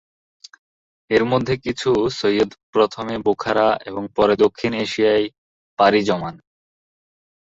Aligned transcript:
এর 1.09 1.23
মধ্যে 1.25 1.53
কিছু 1.57 1.89
সৈয়দ 2.19 2.51
প্রথমে 2.73 3.15
বুখারা 3.25 3.67
এবং 3.85 4.03
পরে 4.15 4.33
দক্ষিণ 4.35 4.71
এশিয়ায় 4.83 5.25
পাড়ি 5.79 6.01
জমান। 6.03 6.35